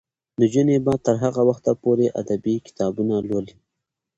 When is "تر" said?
1.05-1.15